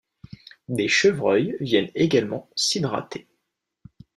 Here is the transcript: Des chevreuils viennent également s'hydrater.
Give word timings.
Des 0.67 0.87
chevreuils 0.87 1.55
viennent 1.59 1.91
également 1.93 2.49
s'hydrater. 2.55 3.27